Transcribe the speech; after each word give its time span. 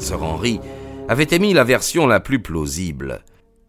Sir 0.00 0.22
Henry 0.22 0.60
avait 1.08 1.28
émis 1.30 1.52
la 1.52 1.62
version 1.62 2.06
la 2.06 2.20
plus 2.20 2.40
plausible. 2.40 3.22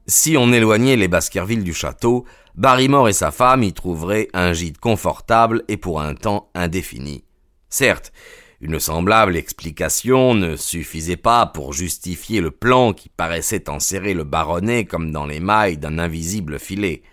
Si 0.07 0.37
on 0.37 0.53
éloignait 0.53 0.95
les 0.95 1.09
Baskerville 1.09 1.63
du 1.63 1.73
château, 1.73 2.25
Barrymore 2.55 3.09
et 3.09 3.13
sa 3.13 3.31
femme 3.31 3.63
y 3.63 3.73
trouveraient 3.73 4.29
un 4.33 4.53
gîte 4.53 4.77
confortable 4.77 5.63
et 5.67 5.75
pour 5.75 6.01
un 6.01 6.15
temps 6.15 6.49
indéfini. 6.55 7.25
Certes, 7.69 8.13
une 8.61 8.79
semblable 8.79 9.35
explication 9.35 10.33
ne 10.33 10.55
suffisait 10.55 11.17
pas 11.17 11.45
pour 11.47 11.73
justifier 11.73 12.39
le 12.39 12.51
plan 12.51 12.93
qui 12.93 13.09
paraissait 13.09 13.69
enserrer 13.69 14.13
le 14.13 14.23
baronnet 14.23 14.85
comme 14.85 15.11
dans 15.11 15.25
les 15.25 15.41
mailles 15.41 15.77
d'un 15.77 15.99
invisible 15.99 16.59
filet. 16.59 17.03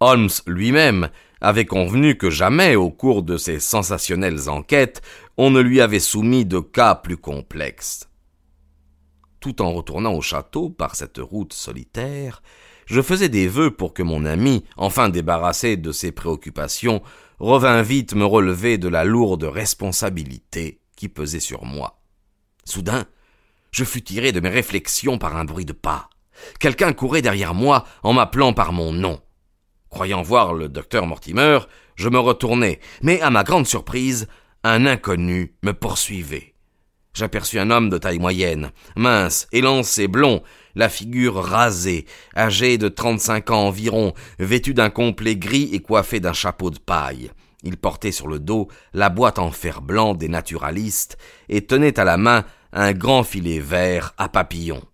Holmes 0.00 0.28
lui-même 0.46 1.08
avait 1.40 1.66
convenu 1.66 2.16
que 2.16 2.30
jamais 2.30 2.74
au 2.74 2.90
cours 2.90 3.22
de 3.22 3.36
ses 3.36 3.60
sensationnelles 3.60 4.48
enquêtes 4.48 5.02
on 5.36 5.50
ne 5.50 5.60
lui 5.60 5.80
avait 5.80 6.00
soumis 6.00 6.44
de 6.44 6.58
cas 6.58 6.96
plus 6.96 7.16
complexes 7.16 8.08
tout 9.40 9.62
en 9.62 9.72
retournant 9.72 10.14
au 10.14 10.20
château 10.20 10.70
par 10.70 10.94
cette 10.94 11.18
route 11.18 11.52
solitaire, 11.52 12.42
je 12.86 13.02
faisais 13.02 13.28
des 13.28 13.48
vœux 13.48 13.70
pour 13.72 13.94
que 13.94 14.02
mon 14.02 14.24
ami, 14.24 14.64
enfin 14.76 15.08
débarrassé 15.08 15.76
de 15.76 15.92
ses 15.92 16.12
préoccupations, 16.12 17.02
revint 17.38 17.82
vite 17.82 18.14
me 18.14 18.24
relever 18.24 18.78
de 18.78 18.88
la 18.88 19.04
lourde 19.04 19.44
responsabilité 19.44 20.80
qui 20.96 21.08
pesait 21.08 21.40
sur 21.40 21.64
moi. 21.64 22.00
Soudain, 22.64 23.06
je 23.72 23.84
fus 23.84 24.02
tiré 24.02 24.32
de 24.32 24.40
mes 24.40 24.48
réflexions 24.48 25.18
par 25.18 25.36
un 25.36 25.44
bruit 25.44 25.64
de 25.64 25.72
pas. 25.72 26.08
Quelqu'un 26.60 26.92
courait 26.92 27.22
derrière 27.22 27.54
moi 27.54 27.84
en 28.02 28.12
m'appelant 28.12 28.52
par 28.52 28.72
mon 28.72 28.92
nom. 28.92 29.20
Croyant 29.90 30.22
voir 30.22 30.54
le 30.54 30.68
docteur 30.68 31.06
Mortimer, 31.06 31.60
je 31.94 32.08
me 32.08 32.18
retournai, 32.18 32.80
mais 33.02 33.20
à 33.20 33.30
ma 33.30 33.44
grande 33.44 33.66
surprise, 33.66 34.28
un 34.62 34.86
inconnu 34.86 35.56
me 35.62 35.72
poursuivait 35.72 36.55
j'aperçus 37.16 37.58
un 37.58 37.70
homme 37.70 37.88
de 37.88 37.98
taille 37.98 38.18
moyenne, 38.18 38.70
mince, 38.94 39.48
élancé, 39.50 40.06
blond, 40.06 40.42
la 40.74 40.90
figure 40.90 41.36
rasée, 41.36 42.04
âgé 42.36 42.76
de 42.76 42.88
trente-cinq 42.88 43.50
ans 43.50 43.66
environ, 43.66 44.12
vêtu 44.38 44.74
d'un 44.74 44.90
complet 44.90 45.34
gris 45.34 45.70
et 45.72 45.80
coiffé 45.80 46.20
d'un 46.20 46.34
chapeau 46.34 46.70
de 46.70 46.78
paille. 46.78 47.30
Il 47.62 47.78
portait 47.78 48.12
sur 48.12 48.28
le 48.28 48.38
dos 48.38 48.68
la 48.92 49.08
boîte 49.08 49.38
en 49.38 49.50
fer 49.50 49.80
blanc 49.80 50.14
des 50.14 50.28
naturalistes 50.28 51.16
et 51.48 51.66
tenait 51.66 51.98
à 51.98 52.04
la 52.04 52.18
main 52.18 52.44
un 52.72 52.92
grand 52.92 53.22
filet 53.22 53.60
vert 53.60 54.12
à 54.18 54.28
papillons. 54.28 54.84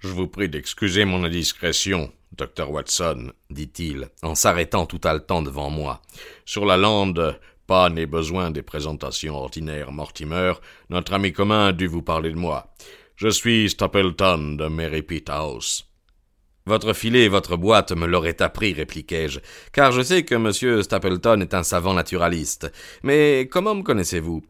Je 0.00 0.08
vous 0.08 0.26
prie 0.26 0.48
d'excuser 0.48 1.04
mon 1.04 1.22
indiscrétion, 1.22 2.12
docteur 2.36 2.72
Watson, 2.72 3.30
dit-il, 3.50 4.08
en 4.22 4.34
s'arrêtant 4.34 4.84
tout 4.84 5.00
haletant 5.04 5.42
devant 5.42 5.70
moi. 5.70 6.02
Sur 6.44 6.66
la 6.66 6.76
lande, 6.76 7.38
pas 7.66 7.90
n'est 7.90 8.06
besoin 8.06 8.50
des 8.50 8.62
présentations 8.62 9.36
ordinaires, 9.36 9.92
Mortimer. 9.92 10.54
Notre 10.90 11.14
ami 11.14 11.32
commun 11.32 11.68
a 11.68 11.72
dû 11.72 11.86
vous 11.86 12.02
parler 12.02 12.30
de 12.30 12.36
moi. 12.36 12.72
Je 13.16 13.28
suis 13.28 13.70
Stapleton 13.70 14.56
de 14.56 14.66
Merripit 14.68 15.24
House. 15.28 15.88
Votre 16.64 16.92
filet 16.92 17.24
et 17.24 17.28
votre 17.28 17.56
boîte 17.56 17.92
me 17.92 18.06
l'auraient 18.06 18.40
appris, 18.40 18.72
répliquai-je, 18.72 19.40
car 19.72 19.90
je 19.90 20.00
sais 20.00 20.24
que 20.24 20.36
M. 20.36 20.82
Stapleton 20.82 21.40
est 21.40 21.54
un 21.54 21.64
savant 21.64 21.94
naturaliste. 21.94 22.70
Mais 23.02 23.48
comment 23.50 23.74
me 23.74 23.82
connaissez-vous? 23.82 24.44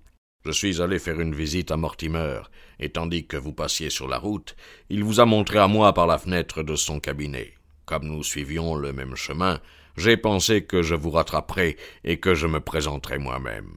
Je 0.45 0.51
suis 0.51 0.83
allé 0.83 0.99
faire 0.99 1.21
une 1.21 1.35
visite 1.35 1.71
à 1.71 1.77
Mortimer, 1.77 2.41
et 2.81 2.91
tandis 2.91 3.27
que 3.27 3.37
vous 3.37 3.53
passiez 3.53 3.91
sur 3.91 4.09
la 4.09 4.19
route, 4.19 4.57
il 4.91 5.05
vous 5.05 5.21
a 5.21 5.25
montré 5.25 5.59
à 5.59 5.69
moi 5.69 5.95
par 5.95 6.07
la 6.07 6.19
fenêtre 6.19 6.63
de 6.63 6.75
son 6.75 7.01
cabinet. 7.01 7.55
Comme 7.87 8.07
nous 8.07 8.23
suivions 8.23 8.75
le 8.75 8.93
même 8.93 9.17
chemin, 9.17 9.61
j'ai 9.97 10.17
pensé 10.17 10.65
que 10.65 10.83
je 10.83 10.95
vous 10.95 11.11
rattraperai 11.11 11.77
et 12.05 12.19
que 12.19 12.35
je 12.35 12.47
me 12.47 12.61
présenterai 12.61 13.19
moi-même. 13.19 13.77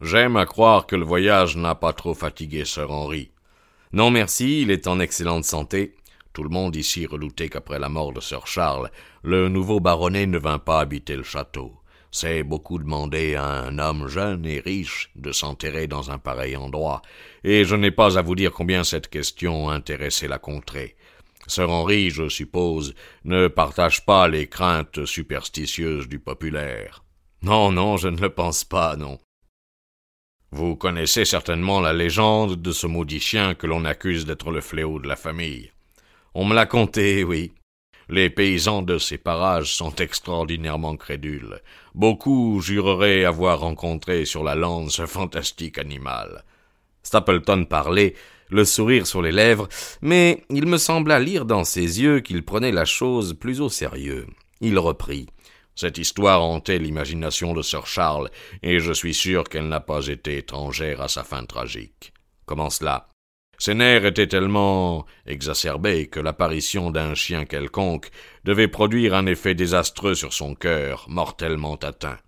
J'aime 0.00 0.36
à 0.36 0.46
croire 0.46 0.86
que 0.86 0.96
le 0.96 1.04
voyage 1.04 1.56
n'a 1.56 1.74
pas 1.74 1.92
trop 1.92 2.14
fatigué 2.14 2.64
Sir 2.64 2.90
Henry. 2.90 3.32
Non, 3.92 4.10
merci, 4.10 4.62
il 4.62 4.70
est 4.70 4.86
en 4.86 5.00
excellente 5.00 5.44
santé. 5.44 5.96
Tout 6.32 6.44
le 6.44 6.50
monde 6.50 6.76
ici 6.76 7.04
redoutait 7.06 7.48
qu'après 7.48 7.78
la 7.78 7.88
mort 7.88 8.12
de 8.12 8.20
Sir 8.20 8.46
Charles, 8.46 8.90
le 9.22 9.48
nouveau 9.48 9.80
baronnet 9.80 10.26
ne 10.26 10.38
vint 10.38 10.60
pas 10.60 10.80
habiter 10.80 11.16
le 11.16 11.24
château. 11.24 11.72
C'est 12.10 12.42
beaucoup 12.42 12.78
demander 12.78 13.34
à 13.34 13.44
un 13.44 13.78
homme 13.78 14.08
jeune 14.08 14.46
et 14.46 14.60
riche 14.60 15.10
de 15.16 15.32
s'enterrer 15.32 15.88
dans 15.88 16.10
un 16.10 16.18
pareil 16.18 16.56
endroit, 16.56 17.02
et 17.44 17.64
je 17.64 17.74
n'ai 17.74 17.90
pas 17.90 18.18
à 18.18 18.22
vous 18.22 18.34
dire 18.34 18.52
combien 18.52 18.84
cette 18.84 19.08
question 19.08 19.68
intéressait 19.68 20.28
la 20.28 20.38
contrée. 20.38 20.96
Sir 21.48 21.70
Henri, 21.70 22.10
je 22.10 22.28
suppose, 22.28 22.94
ne 23.24 23.48
partage 23.48 24.04
pas 24.04 24.28
les 24.28 24.46
craintes 24.46 25.06
superstitieuses 25.06 26.06
du 26.06 26.18
populaire. 26.18 27.02
Non, 27.42 27.72
non, 27.72 27.96
je 27.96 28.08
ne 28.08 28.20
le 28.20 28.28
pense 28.28 28.64
pas, 28.64 28.96
non. 28.96 29.18
Vous 30.50 30.76
connaissez 30.76 31.24
certainement 31.24 31.80
la 31.80 31.92
légende 31.92 32.60
de 32.60 32.70
ce 32.70 32.86
maudit 32.86 33.20
chien 33.20 33.54
que 33.54 33.66
l'on 33.66 33.86
accuse 33.86 34.26
d'être 34.26 34.50
le 34.50 34.60
fléau 34.60 34.98
de 34.98 35.08
la 35.08 35.16
famille. 35.16 35.72
On 36.34 36.44
me 36.44 36.54
l'a 36.54 36.66
conté, 36.66 37.24
oui. 37.24 37.52
Les 38.10 38.28
paysans 38.30 38.82
de 38.82 38.98
ces 38.98 39.18
parages 39.18 39.74
sont 39.74 39.94
extraordinairement 39.96 40.96
crédules. 40.96 41.60
Beaucoup 41.94 42.60
jureraient 42.60 43.24
avoir 43.24 43.60
rencontré 43.60 44.24
sur 44.24 44.44
la 44.44 44.54
lande 44.54 44.90
ce 44.90 45.06
fantastique 45.06 45.78
animal. 45.78 46.44
Stapleton 47.02 47.64
parlait, 47.64 48.14
le 48.50 48.64
sourire 48.64 49.06
sur 49.06 49.22
les 49.22 49.32
lèvres, 49.32 49.68
mais 50.00 50.44
il 50.50 50.66
me 50.66 50.78
sembla 50.78 51.18
lire 51.18 51.44
dans 51.44 51.64
ses 51.64 52.00
yeux 52.00 52.20
qu'il 52.20 52.44
prenait 52.44 52.72
la 52.72 52.84
chose 52.84 53.34
plus 53.38 53.60
au 53.60 53.68
sérieux. 53.68 54.26
Il 54.60 54.78
reprit. 54.78 55.26
Cette 55.74 55.98
histoire 55.98 56.42
hantait 56.42 56.78
l'imagination 56.78 57.54
de 57.54 57.62
Sir 57.62 57.86
Charles, 57.86 58.30
et 58.62 58.80
je 58.80 58.92
suis 58.92 59.14
sûr 59.14 59.44
qu'elle 59.44 59.68
n'a 59.68 59.80
pas 59.80 60.08
été 60.08 60.38
étrangère 60.38 61.00
à 61.00 61.08
sa 61.08 61.22
fin 61.22 61.44
tragique. 61.44 62.12
Comment 62.46 62.70
cela? 62.70 63.08
Ses 63.58 63.74
nerfs 63.74 64.04
étaient 64.04 64.28
tellement 64.28 65.04
exacerbés 65.26 66.06
que 66.06 66.20
l'apparition 66.20 66.90
d'un 66.90 67.14
chien 67.14 67.44
quelconque 67.44 68.10
devait 68.44 68.68
produire 68.68 69.14
un 69.14 69.26
effet 69.26 69.54
désastreux 69.54 70.14
sur 70.14 70.32
son 70.32 70.54
cœur, 70.54 71.06
mortellement 71.08 71.74
atteint. 71.76 72.18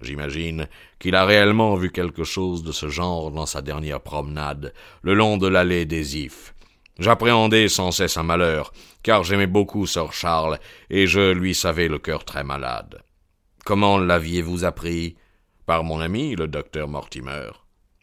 J'imagine 0.00 0.68
qu'il 0.98 1.14
a 1.14 1.24
réellement 1.24 1.74
vu 1.76 1.90
quelque 1.90 2.24
chose 2.24 2.62
de 2.62 2.72
ce 2.72 2.88
genre 2.88 3.30
dans 3.30 3.46
sa 3.46 3.62
dernière 3.62 4.00
promenade, 4.00 4.74
le 5.02 5.14
long 5.14 5.36
de 5.38 5.46
l'allée 5.46 5.86
des 5.86 6.18
Ifs. 6.18 6.54
J'appréhendais 6.98 7.68
sans 7.68 7.90
cesse 7.90 8.16
un 8.16 8.22
malheur, 8.22 8.72
car 9.02 9.22
j'aimais 9.22 9.46
beaucoup 9.46 9.86
Sir 9.86 10.12
Charles, 10.12 10.58
et 10.90 11.06
je 11.06 11.32
lui 11.32 11.54
savais 11.54 11.88
le 11.88 11.98
cœur 11.98 12.24
très 12.24 12.44
malade. 12.44 13.02
Comment 13.64 13.98
l'aviez-vous 13.98 14.64
appris? 14.64 15.16
Par 15.66 15.82
mon 15.82 16.00
ami, 16.00 16.36
le 16.36 16.46
docteur 16.46 16.88
Mortimer. 16.88 17.50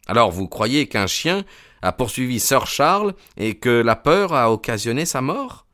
Alors 0.06 0.30
vous 0.30 0.48
croyez 0.48 0.86
qu'un 0.86 1.06
chien 1.06 1.44
a 1.80 1.92
poursuivi 1.92 2.38
Sir 2.38 2.66
Charles 2.66 3.14
et 3.36 3.58
que 3.58 3.70
la 3.70 3.96
peur 3.96 4.34
a 4.34 4.52
occasionné 4.52 5.06
sa 5.06 5.22
mort? 5.22 5.66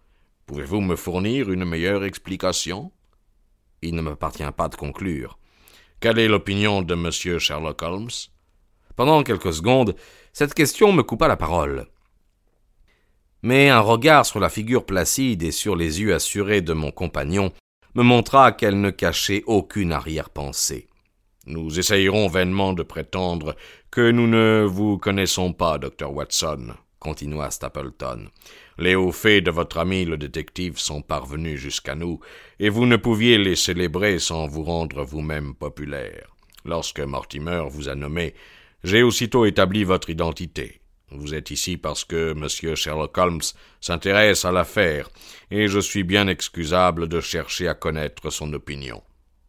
Pouvez-vous 0.47 0.81
me 0.81 0.97
fournir 0.97 1.51
une 1.51 1.65
meilleure 1.65 2.05
explication? 2.05 2.93
Il 3.83 3.95
ne 3.97 4.03
m'appartient 4.03 4.45
pas 4.57 4.69
de 4.69 4.77
conclure. 4.77 5.40
Quelle 6.01 6.19
est 6.19 6.29
l'opinion 6.29 6.81
de 6.81 6.95
M. 6.95 7.39
Sherlock 7.39 7.83
Holmes? 7.83 8.09
Pendant 8.97 9.23
quelques 9.23 9.53
secondes, 9.53 9.95
cette 10.33 10.55
question 10.55 10.93
me 10.93 11.03
coupa 11.03 11.29
la 11.29 11.37
parole. 11.37 11.89
Mais 13.43 13.69
un 13.69 13.81
regard 13.81 14.25
sur 14.25 14.41
la 14.41 14.49
figure 14.49 14.87
placide 14.87 15.43
et 15.43 15.51
sur 15.51 15.77
les 15.77 16.01
yeux 16.01 16.15
assurés 16.15 16.63
de 16.63 16.73
mon 16.73 16.91
compagnon 16.91 17.53
me 17.95 18.03
montra 18.03 18.53
qu'elle 18.53 18.81
ne 18.81 18.89
cachait 18.89 19.43
aucune 19.47 19.93
arrière-pensée. 19.93 20.89
Nous 21.45 21.79
essayerons 21.79 22.29
vainement 22.29 22.73
de 22.73 22.83
prétendre 22.83 23.55
que 23.91 24.11
nous 24.11 24.27
ne 24.27 24.65
vous 24.67 24.97
connaissons 24.97 25.53
pas, 25.53 25.77
docteur 25.77 26.15
Watson, 26.15 26.75
continua 27.01 27.51
Stapleton. 27.51 28.29
Les 28.79 28.95
hauts 28.95 29.11
faits 29.11 29.45
de 29.45 29.51
votre 29.51 29.79
ami 29.79 30.05
le 30.05 30.17
détective 30.17 30.79
sont 30.79 31.03
parvenus 31.03 31.59
jusqu'à 31.59 31.97
nous, 31.97 32.21
et 32.61 32.69
vous 32.69 32.87
ne 32.87 32.97
pouviez 32.97 33.39
les 33.39 33.57
célébrer 33.57 34.21
sans 34.21 34.47
vous 34.47 34.63
rendre 34.63 35.03
vous-même 35.03 35.55
populaire. 35.55 36.29
Lorsque 36.65 37.01
Mortimer 37.01 37.65
vous 37.69 37.89
a 37.89 37.95
nommé, 37.95 38.35
j'ai 38.85 39.03
aussitôt 39.03 39.47
établi 39.47 39.83
votre 39.83 40.11
identité. 40.11 40.81
Vous 41.11 41.35
êtes 41.35 41.51
ici 41.51 41.77
parce 41.77 42.05
que 42.05 42.33
M. 42.33 42.77
Sherlock 42.77 43.19
Holmes 43.19 43.41
s'intéresse 43.81 44.45
à 44.45 44.53
l'affaire, 44.53 45.09
et 45.51 45.67
je 45.67 45.81
suis 45.81 46.05
bien 46.05 46.29
excusable 46.29 47.09
de 47.09 47.21
chercher 47.21 47.67
à 47.67 47.75
connaître 47.75 48.31
son 48.31 48.53
opinion. 48.53 49.03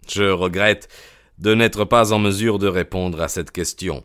Je 0.09 0.23
regrette 0.23 0.89
de 1.37 1.53
n'être 1.53 1.85
pas 1.85 2.13
en 2.13 2.19
mesure 2.19 2.59
de 2.59 2.67
répondre 2.67 3.21
à 3.21 3.27
cette 3.27 3.51
question. 3.51 4.03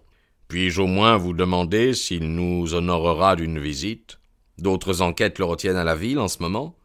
Puis-je 0.49 0.81
au 0.81 0.87
moins 0.87 1.17
vous 1.17 1.33
demander 1.33 1.93
s'il 1.93 2.35
nous 2.35 2.75
honorera 2.75 3.35
d'une 3.35 3.59
visite? 3.59 4.19
D'autres 4.59 5.03
enquêtes 5.03 5.39
le 5.39 5.45
retiennent 5.45 5.77
à 5.77 5.85
la 5.85 5.97
ville 5.97 6.19
en 6.21 6.29
ce 6.29 6.41
moment? 6.41 6.77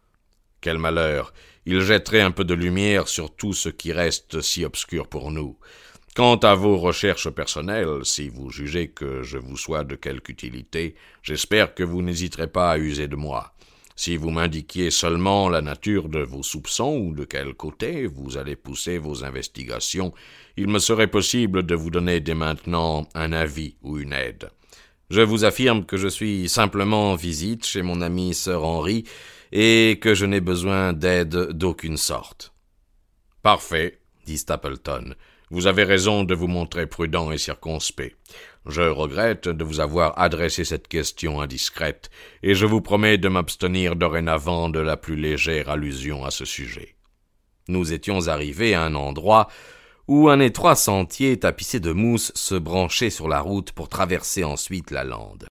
Quel 0.62 0.78
malheur 0.78 1.34
Il 1.66 1.82
jetterait 1.82 2.22
un 2.22 2.32
peu 2.32 2.44
de 2.44 2.56
lumière 2.56 3.08
sur 3.08 3.36
tout 3.36 3.54
ce 3.54 3.70
qui 3.70 3.94
reste 3.94 4.42
si 4.42 4.66
obscur 4.66 5.08
pour 5.08 5.32
nous. 5.32 5.58
Quant 6.16 6.38
à 6.38 6.56
vos 6.56 6.78
recherches 6.78 7.30
personnelles, 7.30 8.04
si 8.04 8.30
vous 8.30 8.50
jugez 8.50 8.90
que 8.90 9.24
je 9.24 9.38
vous 9.38 9.58
sois 9.58 9.84
de 9.84 9.96
quelque 9.96 10.30
utilité, 10.30 10.96
j'espère 11.22 11.74
que 11.74 11.84
vous 11.84 12.02
n'hésiterez 12.02 12.48
pas 12.48 12.72
à 12.72 12.78
user 12.78 13.08
de 13.08 13.16
moi. 13.16 13.54
Si 13.96 14.18
vous 14.18 14.30
m'indiquiez 14.30 14.92
seulement 14.92 15.50
la 15.50 15.62
nature 15.62 16.10
de 16.10 16.20
vos 16.20 16.44
soupçons 16.44 16.98
ou 16.98 17.14
de 17.14 17.26
quel 17.26 17.54
côté 17.54 18.08
vous 18.08 18.38
allez 18.38 18.56
pousser 18.56 18.98
vos 18.98 19.24
investigations, 19.24 20.14
il 20.58 20.68
me 20.68 20.80
serait 20.80 21.08
possible 21.08 21.64
de 21.64 21.76
vous 21.76 21.92
donner 21.92 22.20
dès 22.20 22.34
maintenant 22.34 23.08
un 23.14 23.32
avis 23.34 23.76
ou 23.82 24.00
une 24.00 24.14
aide. 24.14 24.50
Je 25.10 25.22
vous 25.22 25.44
affirme 25.44 25.86
que 25.86 25.98
je 25.98 26.08
suis 26.08 26.48
simplement 26.48 27.12
en 27.12 27.16
visite 27.16 27.66
chez 27.66 27.82
mon 27.82 28.02
ami 28.02 28.34
Sir 28.34 28.64
Henry 28.64 29.04
et 29.52 30.00
que 30.02 30.14
je 30.14 30.26
n'ai 30.26 30.40
besoin 30.40 30.94
d'aide 30.94 31.52
d'aucune 31.52 31.98
sorte. 31.98 32.54
Parfait, 33.44 34.00
dit 34.26 34.38
Stapleton. 34.38 35.16
Vous 35.52 35.68
avez 35.68 35.84
raison 35.84 36.24
de 36.24 36.34
vous 36.34 36.48
montrer 36.48 36.88
prudent 36.88 37.30
et 37.30 37.38
circonspect. 37.38 38.16
Je 38.68 38.84
regrette 38.84 39.50
de 39.50 39.66
vous 39.66 39.82
avoir 39.82 40.18
adressé 40.18 40.64
cette 40.64 40.88
question 40.88 41.42
indiscrète, 41.42 42.10
et 42.42 42.56
je 42.56 42.66
vous 42.66 42.80
promets 42.80 43.18
de 43.18 43.28
m'abstenir 43.28 43.98
dorénavant 43.98 44.70
de 44.70 44.80
la 44.80 44.96
plus 44.96 45.18
légère 45.18 45.70
allusion 45.70 46.24
à 46.24 46.32
ce 46.32 46.46
sujet. 46.46 46.96
Nous 47.68 47.92
étions 47.92 48.30
arrivés 48.30 48.76
à 48.76 48.84
un 48.84 48.96
endroit 48.96 49.50
où 50.08 50.30
un 50.30 50.40
étroit 50.40 50.78
sentier 50.78 51.38
tapissé 51.38 51.82
de 51.82 51.92
mousse 51.92 52.32
se 52.34 52.56
branchait 52.56 53.10
sur 53.10 53.28
la 53.28 53.42
route 53.42 53.74
pour 53.74 53.90
traverser 53.90 54.46
ensuite 54.46 54.90
la 54.90 55.04
lande. 55.04 55.48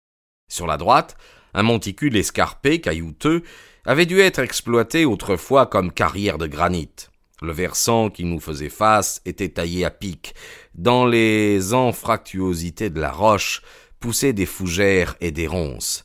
Sur 0.49 0.67
la 0.67 0.79
droite, 0.79 1.19
un 1.53 1.63
monticule 1.63 2.17
escarpé, 2.17 2.81
caillouteux, 2.81 3.43
avait 3.85 4.07
dû 4.07 4.21
être 4.21 4.39
exploité 4.39 5.05
autrefois 5.05 5.67
comme 5.67 5.93
carrière 5.93 6.39
de 6.39 6.47
granit. 6.47 7.10
Le 7.43 7.53
versant 7.53 8.11
qui 8.11 8.25
nous 8.25 8.41
faisait 8.41 8.69
face 8.69 9.23
était 9.25 9.49
taillé 9.49 9.85
à 9.85 9.91
pic. 9.91 10.35
Dans 10.75 11.07
les 11.07 11.73
anfractuosités 11.73 12.91
de 12.91 13.01
la 13.01 13.11
roche 13.11 13.63
poussaient 13.99 14.33
des 14.33 14.47
fougères 14.47 15.17
et 15.21 15.31
des 15.31 15.47
ronces. 15.47 16.05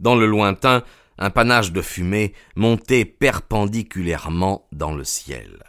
Dans 0.00 0.16
le 0.16 0.26
lointain, 0.26 0.84
un 1.18 1.30
panache 1.30 1.72
de 1.72 1.82
fumée 1.82 2.34
montait 2.56 3.04
perpendiculairement 3.04 4.68
dans 4.72 4.94
le 4.94 5.04
ciel. 5.04 5.62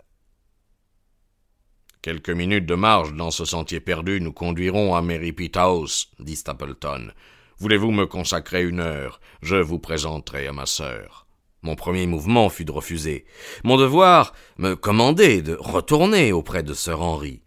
Quelques 2.01 2.29
minutes 2.29 2.67
de 2.67 2.75
marche 2.75 3.13
dans 3.13 3.31
ce 3.31 3.45
sentier 3.45 3.79
perdu 3.79 4.21
nous 4.21 4.33
conduiront 4.33 4.93
à 4.95 5.01
Merripit 5.01 5.51
House, 5.55 6.11
dit 6.19 6.35
Stapleton. 6.35 7.11
Voulez-vous 7.57 7.91
me 7.91 8.05
consacrer 8.05 8.63
une 8.63 8.79
heure? 8.79 9.19
Je 9.41 9.55
vous 9.55 9.79
présenterai 9.79 10.45
à 10.45 10.53
ma 10.53 10.67
sœur. 10.67 11.25
Mon 11.65 11.75
premier 11.75 12.06
mouvement 12.06 12.50
fut 12.50 12.63
de 12.63 12.71
refuser. 12.71 13.25
Mon 13.63 13.75
devoir 13.75 14.33
me 14.59 14.75
commandait 14.75 15.41
de 15.41 15.57
retourner 15.59 16.31
auprès 16.31 16.62
de 16.62 16.75
sir 16.75 17.01
Henry. 17.01 17.41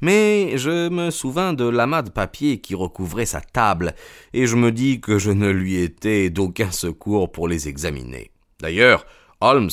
Mais 0.00 0.58
je 0.58 0.88
me 0.88 1.12
souvins 1.12 1.52
de 1.52 1.68
l'amas 1.68 2.02
de 2.02 2.10
papier 2.10 2.60
qui 2.60 2.74
recouvrait 2.74 3.24
sa 3.24 3.40
table, 3.40 3.94
et 4.32 4.48
je 4.48 4.56
me 4.56 4.72
dis 4.72 5.00
que 5.00 5.16
je 5.16 5.30
ne 5.30 5.48
lui 5.48 5.76
étais 5.76 6.28
d'aucun 6.28 6.72
secours 6.72 7.30
pour 7.30 7.46
les 7.46 7.68
examiner. 7.68 8.32
D'ailleurs, 8.60 9.06
Holmes 9.40 9.70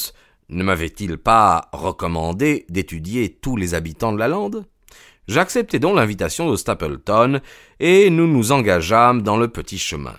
ne 0.49 0.63
m'avait-il 0.63 1.17
pas 1.17 1.67
recommandé 1.73 2.67
d'étudier 2.69 3.39
tous 3.41 3.55
les 3.55 3.73
habitants 3.73 4.13
de 4.13 4.19
la 4.19 4.27
lande? 4.27 4.67
J'acceptai 5.27 5.79
donc 5.79 5.95
l'invitation 5.95 6.51
de 6.51 6.55
Stapleton, 6.55 7.41
et 7.79 8.11
nous 8.11 8.27
nous 8.27 8.51
engageâmes 8.51 9.23
dans 9.23 9.37
le 9.37 9.47
petit 9.47 9.79
chemin. 9.79 10.17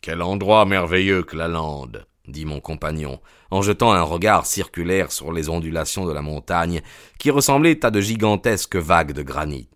Quel 0.00 0.22
endroit 0.22 0.64
merveilleux 0.64 1.22
que 1.22 1.36
la 1.36 1.48
lande 1.48 2.06
dit 2.28 2.44
mon 2.44 2.60
compagnon, 2.60 3.20
en 3.50 3.62
jetant 3.62 3.92
un 3.92 4.02
regard 4.02 4.46
circulaire 4.46 5.12
sur 5.12 5.32
les 5.32 5.48
ondulations 5.48 6.06
de 6.06 6.12
la 6.12 6.22
montagne, 6.22 6.82
qui 7.18 7.30
ressemblaient 7.30 7.84
à 7.84 7.90
de 7.90 8.00
gigantesques 8.00 8.76
vagues 8.76 9.12
de 9.12 9.22
granit. 9.22 9.68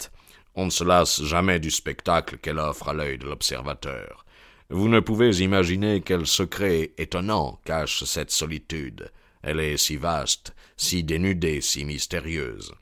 On 0.54 0.64
ne 0.64 0.70
se 0.70 0.84
lasse 0.84 1.22
jamais 1.22 1.60
du 1.60 1.70
spectacle 1.70 2.38
qu'elle 2.38 2.58
offre 2.58 2.88
à 2.88 2.94
l'œil 2.94 3.18
de 3.18 3.26
l'observateur. 3.26 4.24
Vous 4.70 4.88
ne 4.88 5.00
pouvez 5.00 5.38
imaginer 5.40 6.02
quel 6.04 6.26
secret 6.26 6.92
étonnant 6.98 7.60
cache 7.64 8.04
cette 8.04 8.30
solitude. 8.30 9.10
Elle 9.42 9.60
est 9.60 9.76
si 9.76 9.96
vaste, 9.96 10.54
si 10.76 11.04
dénudée, 11.04 11.60
si 11.60 11.84
mystérieuse. 11.84 12.74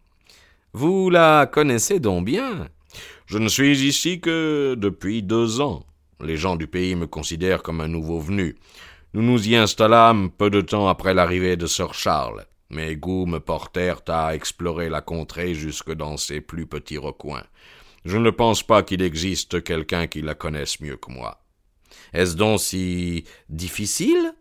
Vous 0.72 1.10
la 1.10 1.46
connaissez 1.46 2.00
donc 2.00 2.24
bien 2.24 2.68
Je 3.26 3.38
ne 3.38 3.48
suis 3.48 3.86
ici 3.86 4.20
que 4.20 4.74
depuis 4.76 5.22
deux 5.22 5.60
ans. 5.60 5.84
Les 6.20 6.36
gens 6.36 6.56
du 6.56 6.66
pays 6.66 6.96
me 6.96 7.06
considèrent 7.06 7.62
comme 7.62 7.80
un 7.80 7.88
nouveau 7.88 8.20
venu. 8.20 8.56
Nous 9.16 9.22
nous 9.22 9.48
y 9.48 9.56
installâmes 9.56 10.28
peu 10.28 10.50
de 10.50 10.60
temps 10.60 10.88
après 10.88 11.14
l'arrivée 11.14 11.56
de 11.56 11.66
Sir 11.66 11.94
Charles. 11.94 12.44
Mes 12.68 12.96
goûts 12.96 13.24
me 13.24 13.40
portèrent 13.40 14.02
à 14.08 14.34
explorer 14.34 14.90
la 14.90 15.00
contrée 15.00 15.54
jusque 15.54 15.90
dans 15.90 16.18
ses 16.18 16.42
plus 16.42 16.66
petits 16.66 16.98
recoins. 16.98 17.46
Je 18.04 18.18
ne 18.18 18.28
pense 18.28 18.62
pas 18.62 18.82
qu'il 18.82 19.00
existe 19.00 19.64
quelqu'un 19.64 20.06
qui 20.06 20.20
la 20.20 20.34
connaisse 20.34 20.82
mieux 20.82 20.98
que 20.98 21.10
moi. 21.10 21.40
Est-ce 22.12 22.36
donc 22.36 22.60
si 22.60 23.24
difficile? 23.48 24.34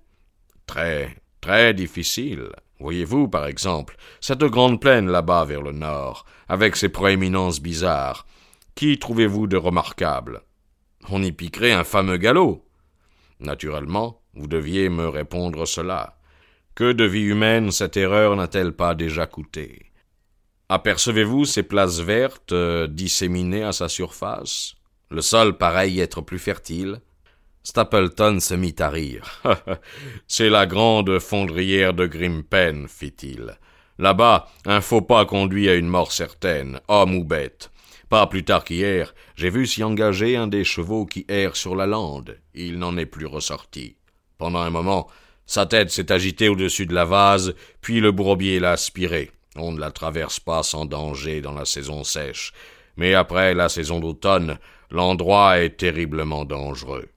Très, 0.68 1.16
très 1.40 1.74
difficile. 1.74 2.50
Voyez-vous, 2.82 3.30
par 3.30 3.46
exemple, 3.46 3.96
cette 4.20 4.44
grande 4.44 4.82
plaine 4.82 5.08
là-bas 5.08 5.46
vers 5.46 5.62
le 5.62 5.72
nord, 5.72 6.26
avec 6.50 6.76
ses 6.76 6.90
proéminences 6.90 7.62
bizarres. 7.62 8.28
Qui 8.76 9.00
trouvez-vous 9.00 9.48
de 9.48 9.56
remarquable? 9.56 10.42
On 11.08 11.24
y 11.24 11.32
piquerait 11.32 11.72
un 11.72 11.86
fameux 11.86 12.18
galop. 12.18 12.65
Naturellement, 13.40 14.22
vous 14.34 14.48
deviez 14.48 14.90
me 14.90 15.08
répondre 15.08 15.66
cela. 15.66 16.18
Que 16.74 16.92
de 16.92 17.06
vie 17.06 17.24
humaine 17.24 17.72
cette 17.72 17.98
erreur 17.98 18.36
n'a-t-elle 18.36 18.74
pas 18.74 18.96
déjà 18.96 19.28
coûté? 19.28 19.92
Apercevez-vous 20.68 21.46
ces 21.46 21.64
places 21.64 22.00
vertes 22.00 22.52
euh, 22.52 22.88
disséminées 22.88 23.64
à 23.64 23.72
sa 23.72 23.88
surface? 23.88 24.76
Le 25.10 25.22
sol 25.22 25.58
pareil 25.58 26.00
être 26.00 26.22
plus 26.22 26.40
fertile? 26.40 27.00
Stapleton 27.64 28.40
se 28.40 28.54
mit 28.54 28.76
à 28.80 28.90
rire. 28.90 29.42
C'est 30.28 30.50
la 30.50 30.66
grande 30.66 31.20
fondrière 31.20 31.94
de 31.94 32.06
Grimpen, 32.06 32.88
fit-il. 32.88 33.58
Là-bas, 33.98 34.48
un 34.66 34.82
faux 34.82 35.02
pas 35.02 35.26
conduit 35.26 35.70
à 35.70 35.76
une 35.76 35.88
mort 35.88 36.12
certaine, 36.12 36.80
homme 36.88 37.16
ou 37.16 37.24
bête. 37.24 37.72
Pas 38.10 38.28
plus 38.28 38.44
tard 38.44 38.64
qu'hier, 38.64 39.14
j'ai 39.36 39.50
vu 39.50 39.66
s'y 39.66 39.84
engager 39.84 40.36
un 40.36 40.48
des 40.48 40.64
chevaux 40.64 41.06
qui 41.06 41.26
errent 41.28 41.56
sur 41.56 41.76
la 41.76 41.88
lande. 41.88 42.38
Il 42.54 42.78
n'en 42.78 42.98
est 42.98 43.06
plus 43.06 43.26
ressorti. 43.26 43.96
Pendant 44.38 44.60
un 44.60 44.70
moment, 44.70 45.08
sa 45.46 45.66
tête 45.66 45.92
s'est 45.92 46.12
agitée 46.12 46.50
au-dessus 46.50 46.86
de 46.86 46.94
la 46.94 47.06
vase, 47.06 47.56
puis 47.82 48.00
le 48.00 48.12
bourbier 48.12 48.60
l'a 48.60 48.72
aspirée. 48.72 49.32
On 49.56 49.72
ne 49.72 49.80
la 49.80 49.92
traverse 49.92 50.40
pas 50.40 50.64
sans 50.64 50.86
danger 50.86 51.42
dans 51.42 51.54
la 51.54 51.66
saison 51.66 52.04
sèche, 52.04 52.52
mais 52.98 53.14
après 53.14 53.54
la 53.54 53.70
saison 53.70 54.00
d'automne, 54.00 54.60
l'endroit 54.92 55.60
est 55.60 55.78
terriblement 55.78 56.46
dangereux. 56.46 57.08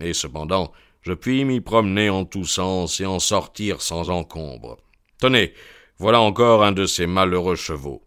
Et 0.00 0.12
cependant, 0.12 0.72
je 1.02 1.12
puis 1.12 1.44
m'y 1.44 1.60
promener 1.60 2.10
en 2.10 2.24
tous 2.24 2.46
sens 2.46 3.00
et 3.00 3.06
en 3.06 3.18
sortir 3.18 3.80
sans 3.80 4.10
encombre. 4.10 4.78
Tenez, 5.20 5.52
voilà 5.98 6.20
encore 6.20 6.64
un 6.64 6.72
de 6.72 6.86
ces 6.86 7.06
malheureux 7.06 7.56
chevaux. 7.56 8.02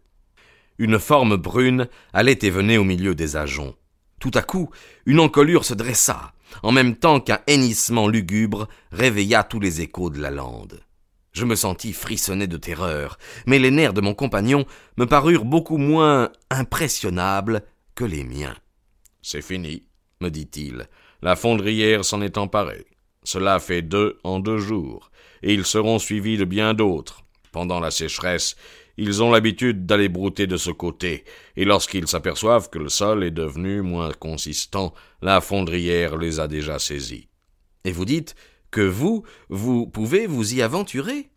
Une 0.80 0.98
forme 0.98 1.36
brune 1.36 1.88
allait 2.14 2.38
et 2.40 2.48
venait 2.48 2.78
au 2.78 2.84
milieu 2.84 3.14
des 3.14 3.36
ajoncs. 3.36 3.76
Tout 4.18 4.30
à 4.32 4.40
coup, 4.40 4.70
une 5.04 5.20
encolure 5.20 5.66
se 5.66 5.74
dressa 5.74 6.32
en 6.62 6.72
même 6.72 6.96
temps 6.96 7.20
qu'un 7.20 7.40
hennissement 7.46 8.08
lugubre 8.08 8.66
réveilla 8.90 9.44
tous 9.44 9.60
les 9.60 9.82
échos 9.82 10.08
de 10.08 10.18
la 10.18 10.30
lande. 10.30 10.80
Je 11.32 11.44
me 11.44 11.54
sentis 11.54 11.92
frissonner 11.92 12.46
de 12.46 12.56
terreur, 12.56 13.18
mais 13.44 13.58
les 13.58 13.70
nerfs 13.70 13.92
de 13.92 14.00
mon 14.00 14.14
compagnon 14.14 14.64
me 14.96 15.04
parurent 15.04 15.44
beaucoup 15.44 15.76
moins 15.76 16.30
impressionnables 16.48 17.62
que 17.94 18.04
les 18.04 18.24
miens. 18.24 18.56
C'est 19.20 19.42
fini, 19.42 19.84
me 20.22 20.30
dit-il. 20.30 20.88
La 21.20 21.36
fondrière 21.36 22.06
s'en 22.06 22.22
est 22.22 22.38
emparée. 22.38 22.86
Cela 23.22 23.60
fait 23.60 23.82
deux 23.82 24.18
en 24.24 24.40
deux 24.40 24.56
jours, 24.56 25.10
et 25.42 25.52
ils 25.52 25.66
seront 25.66 25.98
suivis 25.98 26.38
de 26.38 26.46
bien 26.46 26.72
d'autres. 26.72 27.22
Pendant 27.52 27.80
la 27.80 27.90
sécheresse, 27.90 28.56
ils 29.02 29.22
ont 29.22 29.30
l'habitude 29.30 29.86
d'aller 29.86 30.10
brouter 30.10 30.46
de 30.46 30.58
ce 30.58 30.70
côté, 30.70 31.24
et 31.56 31.64
lorsqu'ils 31.64 32.06
s'aperçoivent 32.06 32.68
que 32.68 32.78
le 32.78 32.90
sol 32.90 33.24
est 33.24 33.30
devenu 33.30 33.80
moins 33.80 34.12
consistant, 34.12 34.92
la 35.22 35.40
fondrière 35.40 36.18
les 36.18 36.38
a 36.38 36.46
déjà 36.46 36.78
saisis. 36.78 37.28
Et 37.84 37.92
vous 37.92 38.04
dites 38.04 38.34
que 38.70 38.82
vous, 38.82 39.24
vous 39.48 39.86
pouvez 39.86 40.26
vous 40.26 40.54
y 40.54 40.60
aventurer? 40.60 41.30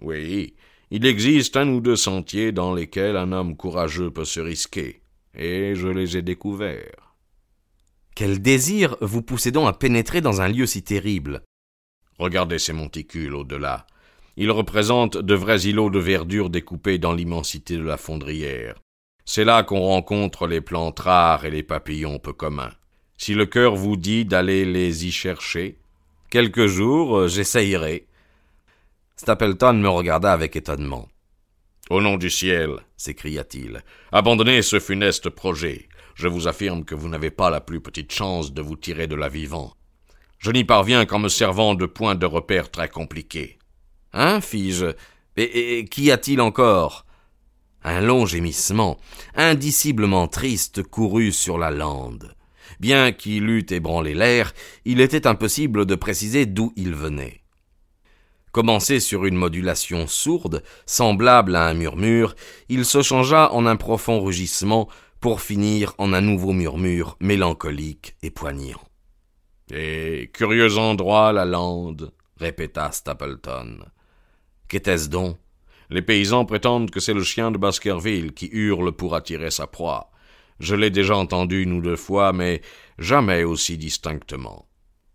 Oui, 0.00 0.54
il 0.92 1.04
existe 1.04 1.56
un 1.56 1.68
ou 1.70 1.80
deux 1.80 1.96
sentiers 1.96 2.52
dans 2.52 2.72
lesquels 2.72 3.16
un 3.16 3.32
homme 3.32 3.56
courageux 3.56 4.12
peut 4.12 4.24
se 4.24 4.38
risquer, 4.38 5.02
et 5.34 5.74
je 5.74 5.88
les 5.88 6.16
ai 6.16 6.22
découverts. 6.22 7.16
Quel 8.14 8.40
désir 8.40 8.96
vous 9.00 9.22
poussez 9.22 9.50
donc 9.50 9.68
à 9.68 9.72
pénétrer 9.72 10.20
dans 10.20 10.40
un 10.40 10.48
lieu 10.48 10.66
si 10.66 10.84
terrible? 10.84 11.42
Regardez 12.20 12.60
ces 12.60 12.72
monticules 12.72 13.34
au-delà. 13.34 13.88
Ils 14.40 14.52
représentent 14.52 15.18
de 15.18 15.34
vrais 15.34 15.62
îlots 15.62 15.90
de 15.90 15.98
verdure 15.98 16.48
découpés 16.48 16.98
dans 16.98 17.12
l'immensité 17.12 17.76
de 17.76 17.82
la 17.82 17.96
fondrière. 17.96 18.76
C'est 19.24 19.44
là 19.44 19.64
qu'on 19.64 19.80
rencontre 19.80 20.46
les 20.46 20.60
plantes 20.60 21.00
rares 21.00 21.44
et 21.44 21.50
les 21.50 21.64
papillons 21.64 22.20
peu 22.20 22.32
communs. 22.32 22.70
Si 23.16 23.34
le 23.34 23.46
cœur 23.46 23.74
vous 23.74 23.96
dit 23.96 24.24
d'aller 24.24 24.64
les 24.64 25.06
y 25.06 25.10
chercher, 25.10 25.76
quelques 26.30 26.66
jours, 26.66 27.18
euh, 27.18 27.26
j'essayerai. 27.26 28.06
Stapleton 29.16 29.72
me 29.72 29.88
regarda 29.88 30.32
avec 30.32 30.54
étonnement. 30.54 31.08
Au 31.90 32.00
nom 32.00 32.16
du 32.16 32.30
ciel, 32.30 32.70
s'écria-t-il, 32.96 33.82
abandonnez 34.12 34.62
ce 34.62 34.78
funeste 34.78 35.30
projet. 35.30 35.88
Je 36.14 36.28
vous 36.28 36.46
affirme 36.46 36.84
que 36.84 36.94
vous 36.94 37.08
n'avez 37.08 37.32
pas 37.32 37.50
la 37.50 37.60
plus 37.60 37.80
petite 37.80 38.12
chance 38.12 38.52
de 38.52 38.62
vous 38.62 38.76
tirer 38.76 39.08
de 39.08 39.16
la 39.16 39.28
vivant. 39.28 39.74
Je 40.38 40.52
n'y 40.52 40.62
parviens 40.62 41.06
qu'en 41.06 41.18
me 41.18 41.28
servant 41.28 41.74
de 41.74 41.86
points 41.86 42.14
de 42.14 42.26
repère 42.26 42.70
très 42.70 42.88
compliqués. 42.88 43.57
Hein, 44.12 44.40
fis-je? 44.40 44.94
Et, 45.36 45.84
qu'y 45.84 46.10
a-t-il 46.10 46.40
encore? 46.40 47.04
Un 47.84 48.00
long 48.00 48.26
gémissement, 48.26 48.98
indiciblement 49.34 50.26
triste, 50.26 50.82
courut 50.82 51.32
sur 51.32 51.58
la 51.58 51.70
lande. 51.70 52.34
Bien 52.80 53.12
qu'il 53.12 53.48
eût 53.48 53.66
ébranlé 53.70 54.14
l'air, 54.14 54.52
il 54.84 55.00
était 55.00 55.26
impossible 55.26 55.86
de 55.86 55.94
préciser 55.94 56.44
d'où 56.44 56.72
il 56.76 56.94
venait. 56.94 57.42
Commencé 58.52 58.98
sur 58.98 59.26
une 59.26 59.36
modulation 59.36 60.06
sourde, 60.06 60.62
semblable 60.86 61.54
à 61.54 61.66
un 61.66 61.74
murmure, 61.74 62.34
il 62.68 62.84
se 62.84 63.02
changea 63.02 63.52
en 63.52 63.66
un 63.66 63.76
profond 63.76 64.20
rugissement 64.20 64.88
pour 65.20 65.40
finir 65.40 65.94
en 65.98 66.12
un 66.12 66.20
nouveau 66.20 66.52
murmure 66.52 67.16
mélancolique 67.20 68.16
et 68.22 68.30
poignant. 68.30 68.80
Et 69.70 70.30
curieux 70.32 70.78
endroit 70.78 71.32
la 71.32 71.44
lande, 71.44 72.12
répéta 72.38 72.90
Stapleton. 72.90 73.80
Qu'était-ce 74.68 75.08
donc? 75.08 75.36
Les 75.90 76.02
paysans 76.02 76.44
prétendent 76.44 76.90
que 76.90 77.00
c'est 77.00 77.14
le 77.14 77.22
chien 77.22 77.50
de 77.50 77.56
Baskerville 77.56 78.34
qui 78.34 78.50
hurle 78.52 78.92
pour 78.92 79.14
attirer 79.14 79.50
sa 79.50 79.66
proie. 79.66 80.10
Je 80.60 80.74
l'ai 80.74 80.90
déjà 80.90 81.16
entendu 81.16 81.62
une 81.62 81.72
ou 81.72 81.80
deux 81.80 81.96
fois, 81.96 82.34
mais 82.34 82.60
jamais 82.98 83.44
aussi 83.44 83.78
distinctement. 83.78 84.66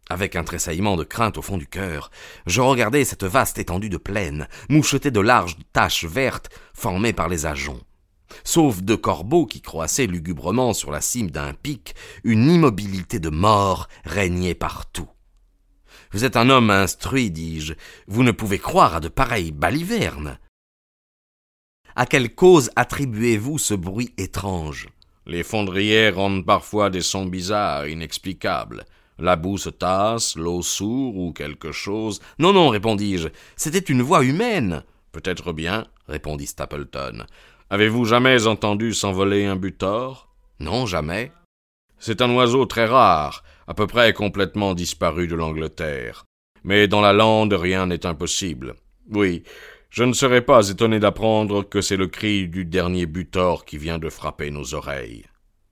Avec 0.10 0.36
un 0.36 0.44
tressaillement 0.44 0.98
de 0.98 1.04
crainte 1.04 1.38
au 1.38 1.42
fond 1.42 1.58
du 1.58 1.68
cœur, 1.68 2.10
je 2.48 2.62
regardais 2.62 3.06
cette 3.06 3.24
vaste 3.24 3.60
étendue 3.60 3.90
de 3.90 3.98
plaine, 3.98 4.48
mouchetée 4.70 5.12
de 5.12 5.20
larges 5.20 5.58
taches 5.72 6.06
vertes 6.06 6.50
formées 6.74 7.14
par 7.14 7.30
les 7.30 7.46
ajoncs. 7.46 7.84
Sauf 8.44 8.82
deux 8.82 8.98
corbeaux 8.98 9.46
qui 9.46 9.62
croissaient 9.62 10.08
lugubrement 10.08 10.74
sur 10.74 10.92
la 10.92 11.02
cime 11.02 11.30
d'un 11.30 11.54
pic, 11.54 11.94
une 12.24 12.50
immobilité 12.50 13.20
de 13.20 13.30
mort 13.30 13.88
régnait 14.06 14.56
partout. 14.56 15.10
Vous 16.14 16.26
êtes 16.26 16.38
un 16.38 16.52
homme 16.52 16.70
instruit, 16.70 17.32
dis-je, 17.32 17.74
vous 18.08 18.22
ne 18.22 18.32
pouvez 18.32 18.60
croire 18.60 18.96
à 18.96 19.00
de 19.00 19.08
pareilles 19.08 19.52
balivernes. 19.52 20.38
À 21.96 22.06
quelle 22.06 22.36
cause 22.36 22.70
attribuez-vous 22.76 23.58
ce 23.58 23.74
bruit 23.74 24.14
étrange? 24.18 24.90
Les 25.26 25.42
fondrières 25.42 26.16
rendent 26.16 26.46
parfois 26.46 26.92
des 26.92 27.02
sons 27.02 27.26
bizarres, 27.26 27.88
inexplicables. 27.88 28.86
La 29.18 29.36
boue 29.36 29.58
se 29.58 29.70
tasse, 29.70 30.36
l'eau 30.36 30.62
sourd 30.62 31.18
ou 31.18 31.34
quelque 31.34 31.72
chose. 31.72 32.20
Non, 32.38 32.54
non, 32.54 32.70
répondis-je, 32.70 33.30
c'était 33.56 33.80
une 33.80 34.04
voix 34.04 34.24
humaine. 34.24 34.84
Peut-être 35.12 35.52
bien, 35.52 35.88
répondit 36.08 36.48
Stapleton. 36.48 37.26
Avez-vous 37.72 38.06
jamais 38.06 38.46
entendu 38.46 38.94
s'envoler 38.94 39.46
un 39.46 39.56
butor? 39.56 40.30
Non, 40.60 40.86
jamais. 40.86 41.32
C'est 41.98 42.22
un 42.22 42.30
oiseau 42.36 42.66
très 42.66 42.86
rare, 42.86 43.44
à 43.68 43.74
peu 43.74 43.88
près 43.88 44.14
complètement 44.14 44.74
disparu 44.74 45.28
de 45.28 45.36
l'Angleterre. 45.36 46.26
Mais 46.64 46.88
dans 46.88 47.02
la 47.02 47.14
lande 47.14 47.54
rien 47.54 47.88
n'est 47.88 48.06
impossible. 48.06 48.76
Oui, 49.10 49.44
je 49.90 50.04
ne 50.04 50.14
serais 50.14 50.42
pas 50.42 50.70
étonné 50.70 51.00
d'apprendre 51.00 51.62
que 51.62 51.82
c'est 51.82 51.98
le 51.98 52.08
cri 52.08 52.48
du 52.48 52.66
dernier 52.66 53.06
butor 53.06 53.66
qui 53.66 53.78
vient 53.78 54.00
de 54.00 54.10
frapper 54.10 54.50
nos 54.50 54.74
oreilles. 54.74 55.26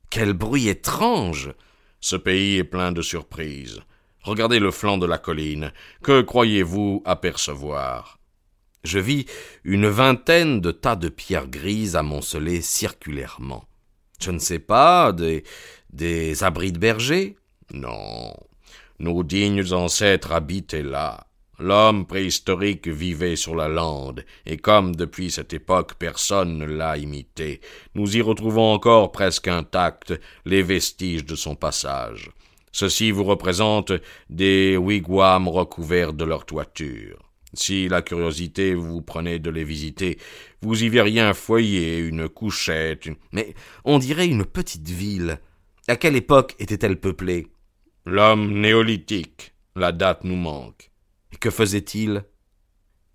Quel 0.10 0.34
bruit 0.34 0.68
étrange. 0.68 1.54
Ce 2.02 2.16
pays 2.16 2.58
est 2.58 2.64
plein 2.64 2.92
de 2.92 3.02
surprises. 3.02 3.80
Regardez 4.24 4.60
le 4.60 4.72
flanc 4.72 4.98
de 4.98 5.06
la 5.08 5.18
colline. 5.18 5.72
Que 6.04 6.22
croyez-vous 6.22 7.02
apercevoir? 7.06 8.20
Je 8.84 9.00
vis 9.00 9.26
une 9.64 9.88
vingtaine 9.88 10.62
de 10.62 10.72
tas 10.72 10.96
de 10.96 11.10
pierres 11.10 11.48
grises 11.48 11.96
amoncelées 11.96 12.62
circulairement. 12.62 13.66
Je 14.20 14.32
ne 14.32 14.40
sais 14.40 14.60
pas, 14.60 15.12
des, 15.14 15.44
des 15.92 16.44
abris 16.44 16.72
de 16.72 16.80
bergers 16.80 17.38
Non. 17.74 18.34
Nos 19.00 19.24
dignes 19.24 19.74
ancêtres 19.74 20.32
habitaient 20.32 20.84
là. 20.84 21.26
L'homme 21.60 22.08
préhistorique 22.08 22.88
vivait 22.88 23.36
sur 23.36 23.56
la 23.56 23.68
lande, 23.68 24.26
et 24.48 24.58
comme 24.58 24.96
depuis 24.96 25.30
cette 25.30 25.54
époque 25.54 25.94
personne 25.94 26.58
ne 26.58 26.66
l'a 26.66 26.98
imité, 26.98 27.62
nous 27.94 28.18
y 28.18 28.22
retrouvons 28.22 28.74
encore 28.74 29.12
presque 29.12 29.48
intacts 29.48 30.14
les 30.46 30.64
vestiges 30.64 31.24
de 31.24 31.36
son 31.36 31.56
passage. 31.56 32.32
Ceci 32.72 33.12
vous 33.12 33.26
représente 33.26 33.92
des 34.30 34.76
wigwams 34.76 35.50
recouverts 35.50 36.14
de 36.14 36.26
leur 36.26 36.46
toiture. 36.46 37.20
Si 37.54 37.90
la 37.90 38.02
curiosité 38.02 38.74
vous 38.74 39.02
prenait 39.02 39.40
de 39.40 39.50
les 39.50 39.66
visiter, 39.66 40.18
vous 40.62 40.84
y 40.84 40.90
verriez 40.90 41.20
un 41.20 41.34
foyer, 41.34 42.00
une 42.00 42.30
couchette, 42.30 43.10
mais 43.34 43.54
on 43.84 44.00
dirait 44.00 44.28
une 44.28 44.46
petite 44.46 44.90
ville. 44.90 45.40
À 45.88 45.96
quelle 45.96 46.16
époque 46.16 46.56
était-elle 46.60 47.00
peuplée? 47.00 47.48
L'homme 48.06 48.60
néolithique. 48.60 49.54
La 49.76 49.92
date 49.92 50.24
nous 50.24 50.36
manque. 50.36 50.92
Que 51.40 51.52
faisait-il? 51.52 52.24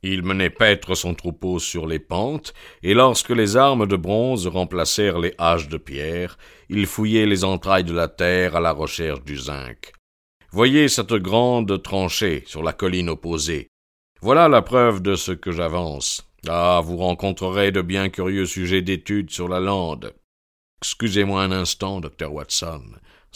Il 0.02 0.22
menait 0.22 0.50
paître 0.50 0.94
son 0.94 1.14
troupeau 1.14 1.58
sur 1.58 1.88
les 1.88 1.98
pentes, 1.98 2.54
et 2.84 2.94
lorsque 2.94 3.30
les 3.30 3.56
armes 3.56 3.86
de 3.86 3.96
bronze 3.96 4.46
remplacèrent 4.46 5.18
les 5.18 5.34
haches 5.38 5.68
de 5.68 5.76
pierre, 5.76 6.38
il 6.68 6.86
fouillait 6.86 7.26
les 7.26 7.42
entrailles 7.42 7.82
de 7.82 7.92
la 7.92 8.06
terre 8.06 8.54
à 8.54 8.60
la 8.60 8.70
recherche 8.70 9.24
du 9.24 9.36
zinc. 9.36 9.92
Voyez 10.52 10.88
cette 10.88 11.14
grande 11.14 11.82
tranchée 11.82 12.44
sur 12.46 12.62
la 12.62 12.72
colline 12.72 13.08
opposée. 13.08 13.68
Voilà 14.20 14.48
la 14.48 14.62
preuve 14.62 15.02
de 15.02 15.16
ce 15.16 15.32
que 15.32 15.50
j'avance. 15.50 16.30
Ah, 16.46 16.80
vous 16.84 16.96
rencontrerez 16.96 17.72
de 17.72 17.82
bien 17.82 18.08
curieux 18.08 18.46
sujets 18.46 18.82
d'étude 18.82 19.30
sur 19.30 19.48
la 19.48 19.58
lande. 19.58 20.14
Excusez-moi 20.80 21.42
un 21.42 21.50
instant, 21.50 22.00
docteur 22.00 22.32
Watson. 22.32 22.84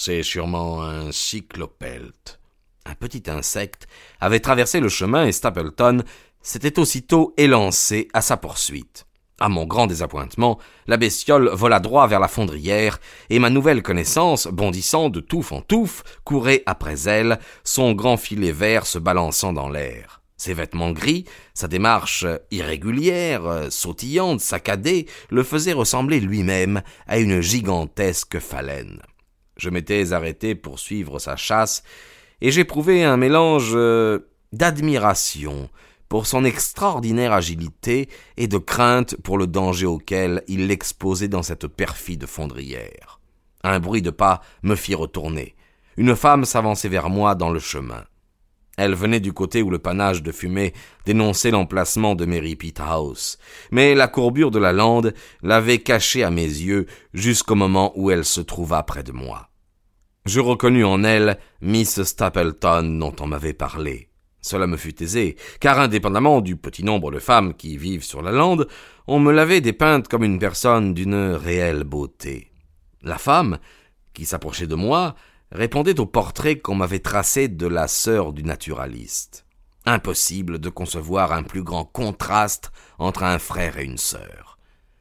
C'est 0.02 0.22
sûrement 0.22 0.82
un 0.82 1.12
cyclopelte. 1.12 2.40
Un 2.86 2.94
petit 2.94 3.24
insecte 3.28 3.86
avait 4.18 4.40
traversé 4.40 4.80
le 4.80 4.88
chemin 4.88 5.26
et 5.26 5.32
Stapleton 5.32 6.04
s'était 6.40 6.78
aussitôt 6.78 7.34
élancé 7.36 8.08
à 8.14 8.22
sa 8.22 8.38
poursuite. 8.38 9.04
À 9.40 9.50
mon 9.50 9.66
grand 9.66 9.86
désappointement, 9.86 10.58
la 10.86 10.96
bestiole 10.96 11.50
vola 11.50 11.80
droit 11.80 12.06
vers 12.06 12.18
la 12.18 12.28
fondrière, 12.28 12.98
et 13.28 13.38
ma 13.38 13.50
nouvelle 13.50 13.82
connaissance, 13.82 14.46
bondissant 14.46 15.10
de 15.10 15.20
touffe 15.20 15.52
en 15.52 15.60
touffe, 15.60 16.02
courait 16.24 16.62
après 16.64 17.02
elle, 17.06 17.38
son 17.62 17.92
grand 17.92 18.16
filet 18.16 18.52
vert 18.52 18.86
se 18.86 18.98
balançant 18.98 19.52
dans 19.52 19.68
l'air. 19.68 20.22
Ses 20.38 20.54
vêtements 20.54 20.92
gris, 20.92 21.26
sa 21.52 21.68
démarche 21.68 22.24
irrégulière, 22.50 23.66
sautillante, 23.68 24.40
saccadée, 24.40 25.06
le 25.28 25.42
faisaient 25.42 25.74
ressembler 25.74 26.20
lui-même 26.20 26.80
à 27.06 27.18
une 27.18 27.42
gigantesque 27.42 28.38
phalène. 28.38 29.02
Je 29.60 29.68
m'étais 29.68 30.14
arrêté 30.14 30.54
pour 30.54 30.78
suivre 30.78 31.18
sa 31.18 31.36
chasse, 31.36 31.82
et 32.40 32.50
j'éprouvais 32.50 33.04
un 33.04 33.18
mélange 33.18 33.72
euh, 33.74 34.30
d'admiration 34.54 35.68
pour 36.08 36.26
son 36.26 36.46
extraordinaire 36.46 37.34
agilité 37.34 38.08
et 38.38 38.48
de 38.48 38.56
crainte 38.56 39.16
pour 39.16 39.36
le 39.36 39.46
danger 39.46 39.84
auquel 39.84 40.42
il 40.48 40.66
l'exposait 40.66 41.28
dans 41.28 41.42
cette 41.42 41.66
perfide 41.66 42.24
fondrière. 42.24 43.20
Un 43.62 43.80
bruit 43.80 44.00
de 44.00 44.08
pas 44.08 44.40
me 44.62 44.76
fit 44.76 44.94
retourner. 44.94 45.54
Une 45.98 46.16
femme 46.16 46.46
s'avançait 46.46 46.88
vers 46.88 47.10
moi 47.10 47.34
dans 47.34 47.50
le 47.50 47.60
chemin. 47.60 48.04
Elle 48.78 48.94
venait 48.94 49.20
du 49.20 49.34
côté 49.34 49.60
où 49.60 49.68
le 49.68 49.78
panache 49.78 50.22
de 50.22 50.32
fumée 50.32 50.72
dénonçait 51.04 51.50
l'emplacement 51.50 52.14
de 52.14 52.24
Mary 52.24 52.56
Pete 52.56 52.80
House, 52.80 53.36
mais 53.70 53.94
la 53.94 54.08
courbure 54.08 54.50
de 54.50 54.58
la 54.58 54.72
lande 54.72 55.12
l'avait 55.42 55.80
cachée 55.80 56.24
à 56.24 56.30
mes 56.30 56.44
yeux 56.44 56.86
jusqu'au 57.12 57.56
moment 57.56 57.92
où 57.94 58.10
elle 58.10 58.24
se 58.24 58.40
trouva 58.40 58.82
près 58.84 59.02
de 59.02 59.12
moi. 59.12 59.49
Je 60.30 60.38
reconnus 60.38 60.86
en 60.86 61.02
elle 61.02 61.38
Miss 61.60 62.04
Stapleton 62.04 62.84
dont 63.00 63.16
on 63.18 63.26
m'avait 63.26 63.52
parlé. 63.52 64.10
Cela 64.40 64.68
me 64.68 64.76
fut 64.76 65.02
aisé, 65.02 65.34
car 65.58 65.80
indépendamment 65.80 66.40
du 66.40 66.54
petit 66.54 66.84
nombre 66.84 67.10
de 67.10 67.18
femmes 67.18 67.52
qui 67.52 67.76
vivent 67.76 68.04
sur 68.04 68.22
la 68.22 68.30
lande, 68.30 68.68
on 69.08 69.18
me 69.18 69.32
l'avait 69.32 69.60
dépeinte 69.60 70.06
comme 70.06 70.22
une 70.22 70.38
personne 70.38 70.94
d'une 70.94 71.32
réelle 71.32 71.82
beauté. 71.82 72.52
La 73.02 73.18
femme, 73.18 73.58
qui 74.14 74.24
s'approchait 74.24 74.68
de 74.68 74.76
moi, 74.76 75.16
répondait 75.50 75.98
au 75.98 76.06
portrait 76.06 76.60
qu'on 76.60 76.76
m'avait 76.76 77.00
tracé 77.00 77.48
de 77.48 77.66
la 77.66 77.88
sœur 77.88 78.32
du 78.32 78.44
naturaliste. 78.44 79.44
Impossible 79.84 80.60
de 80.60 80.68
concevoir 80.68 81.32
un 81.32 81.42
plus 81.42 81.64
grand 81.64 81.86
contraste 81.86 82.70
entre 83.00 83.24
un 83.24 83.40
frère 83.40 83.78
et 83.78 83.84
une 83.84 83.98
sœur. 83.98 84.50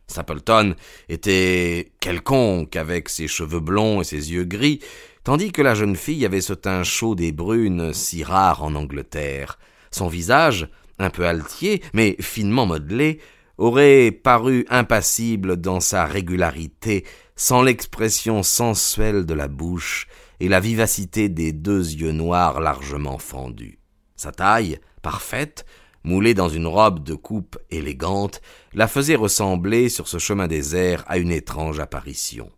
Stapleton 0.10 0.76
était 1.08 1.92
quelconque 2.00 2.76
avec 2.76 3.10
ses 3.10 3.28
cheveux 3.28 3.60
blonds 3.60 4.02
et 4.02 4.04
ses 4.04 4.32
yeux 4.32 4.44
gris, 4.44 4.80
tandis 5.24 5.52
que 5.52 5.62
la 5.62 5.76
jeune 5.76 5.96
fille 5.96 6.26
avait 6.26 6.42
ce 6.42 6.54
teint 6.54 6.84
chaud 6.84 7.16
des 7.16 7.32
brunes 7.32 7.94
si 7.94 8.24
rare 8.24 8.64
en 8.64 8.76
Angleterre. 8.76 9.60
Son 9.92 10.08
visage, 10.08 10.70
un 10.98 11.10
peu 11.10 11.26
altier, 11.26 11.82
mais 11.94 12.16
finement 12.20 12.66
modelé, 12.66 13.20
aurait 13.58 14.12
paru 14.12 14.66
impassible 14.70 15.58
dans 15.58 15.80
sa 15.80 16.06
régularité, 16.06 17.06
sans 17.36 17.62
l'expression 17.62 18.44
sensuelle 18.44 19.26
de 19.26 19.34
la 19.34 19.48
bouche 19.48 20.08
et 20.40 20.48
la 20.48 20.60
vivacité 20.60 21.28
des 21.28 21.52
deux 21.52 21.94
yeux 21.94 22.14
noirs 22.14 22.62
largement 22.62 23.18
fendus. 23.18 23.80
Sa 24.16 24.32
taille, 24.32 24.80
parfaite, 25.02 25.66
moulée 26.04 26.34
dans 26.34 26.50
une 26.50 26.68
robe 26.68 27.04
de 27.04 27.16
coupe 27.16 27.58
élégante, 27.70 28.42
la 28.74 28.88
faisait 28.88 29.16
ressembler 29.16 29.90
sur 29.90 30.08
ce 30.08 30.18
chemin 30.18 30.48
désert 30.48 31.04
à 31.08 31.18
une 31.18 31.32
étrange 31.32 31.80
apparition. 31.80 32.50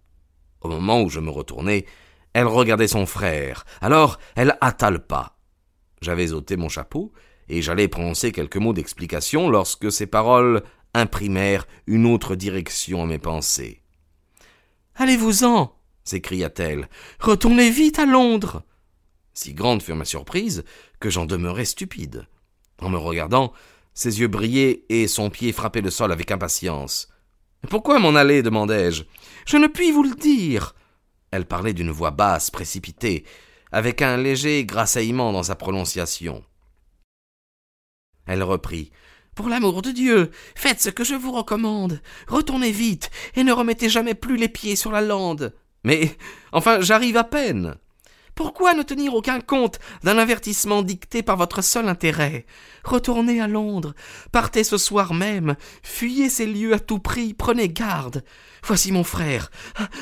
Au 0.61 0.69
moment 0.69 1.01
où 1.01 1.09
je 1.09 1.19
me 1.19 1.31
retournai, 1.31 1.85
elle 2.33 2.47
regardait 2.47 2.87
son 2.87 3.05
frère, 3.05 3.65
alors 3.81 4.19
elle 4.35 4.57
hâta 4.61 4.89
le 4.89 4.99
pas. 4.99 5.37
J'avais 6.01 6.31
ôté 6.31 6.57
mon 6.57 6.69
chapeau, 6.69 7.11
et 7.49 7.61
j'allais 7.61 7.87
prononcer 7.87 8.31
quelques 8.31 8.57
mots 8.57 8.73
d'explication 8.73 9.49
lorsque 9.49 9.91
ces 9.91 10.07
paroles 10.07 10.63
imprimèrent 10.93 11.67
une 11.87 12.05
autre 12.05 12.35
direction 12.35 13.03
à 13.03 13.05
mes 13.05 13.19
pensées. 13.19 13.81
Allez-vous-en 14.95 15.75
s'écria-t-elle. 16.03 16.89
Retournez 17.19 17.69
vite 17.69 17.99
à 17.99 18.05
Londres. 18.05 18.63
Si 19.33 19.53
grande 19.53 19.81
fut 19.81 19.93
ma 19.93 20.05
surprise 20.05 20.63
que 20.99 21.09
j'en 21.09 21.25
demeurai 21.25 21.65
stupide. 21.65 22.27
En 22.81 22.89
me 22.89 22.97
regardant, 22.97 23.53
ses 23.93 24.19
yeux 24.19 24.27
brillaient 24.27 24.83
et 24.89 25.07
son 25.07 25.29
pied 25.29 25.51
frappait 25.51 25.81
le 25.81 25.91
sol 25.91 26.11
avec 26.11 26.31
impatience. 26.31 27.07
Pourquoi 27.69 27.99
m'en 27.99 28.15
aller? 28.15 28.41
demandai-je. 28.41 29.03
Je 29.45 29.57
ne 29.57 29.67
puis 29.67 29.91
vous 29.91 30.03
le 30.03 30.15
dire. 30.15 30.73
Elle 31.31 31.45
parlait 31.45 31.73
d'une 31.73 31.91
voix 31.91 32.11
basse, 32.11 32.51
précipitée, 32.51 33.25
avec 33.71 34.01
un 34.01 34.17
léger 34.17 34.65
grassaillement 34.65 35.31
dans 35.31 35.43
sa 35.43 35.55
prononciation. 35.55 36.43
Elle 38.25 38.43
reprit. 38.43 38.91
Pour 39.33 39.47
l'amour 39.47 39.81
de 39.81 39.91
Dieu, 39.91 40.29
faites 40.55 40.81
ce 40.81 40.89
que 40.89 41.05
je 41.05 41.15
vous 41.15 41.31
recommande. 41.31 42.01
Retournez 42.27 42.71
vite, 42.71 43.09
et 43.35 43.43
ne 43.43 43.53
remettez 43.53 43.89
jamais 43.89 44.13
plus 44.13 44.35
les 44.35 44.49
pieds 44.49 44.75
sur 44.75 44.91
la 44.91 45.01
lande. 45.01 45.55
Mais, 45.83 46.17
enfin, 46.51 46.81
j'arrive 46.81 47.17
à 47.17 47.23
peine. 47.23 47.77
Pourquoi 48.35 48.73
ne 48.73 48.83
tenir 48.83 49.13
aucun 49.13 49.39
compte 49.41 49.79
d'un 50.03 50.17
avertissement 50.17 50.81
dicté 50.81 51.21
par 51.23 51.37
votre 51.37 51.61
seul 51.61 51.87
intérêt? 51.87 52.45
Retournez 52.83 53.41
à 53.41 53.47
Londres, 53.47 53.93
partez 54.31 54.63
ce 54.63 54.77
soir 54.77 55.13
même, 55.13 55.55
fuyez 55.83 56.29
ces 56.29 56.45
lieux 56.45 56.73
à 56.73 56.79
tout 56.79 56.99
prix, 56.99 57.33
prenez 57.33 57.69
garde. 57.69 58.23
Voici 58.63 58.91
mon 58.91 59.03
frère. 59.03 59.51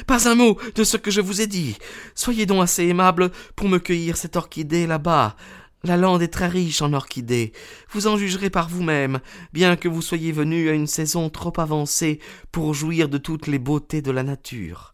Pas 0.07 0.29
un 0.29 0.36
mot 0.36 0.57
de 0.75 0.83
ce 0.83 0.98
que 0.98 1.12
je 1.12 1.21
vous 1.21 1.41
ai 1.41 1.48
dit. 1.48 1.77
Soyez 2.15 2.45
donc 2.45 2.63
assez 2.63 2.86
aimable 2.86 3.31
pour 3.55 3.69
me 3.69 3.79
cueillir 3.79 4.17
cette 4.17 4.36
orchidée 4.36 4.88
là-bas. 4.88 5.36
La 5.83 5.95
lande 5.95 6.21
est 6.21 6.27
très 6.27 6.48
riche 6.48 6.81
en 6.81 6.91
orchidées. 6.91 7.53
Vous 7.91 8.07
en 8.07 8.17
jugerez 8.17 8.50
par 8.50 8.67
vous-même, 8.67 9.19
bien 9.53 9.77
que 9.77 9.88
vous 9.88 10.01
soyez 10.01 10.33
venu 10.33 10.67
à 10.69 10.74
une 10.74 10.88
saison 10.88 11.29
trop 11.29 11.53
avancée 11.57 12.19
pour 12.51 12.74
jouir 12.74 13.07
de 13.07 13.17
toutes 13.17 13.48
les 13.48 13.59
beautés 13.59 14.01
de 14.01 14.12
la 14.12 14.24
nature. 14.24 14.93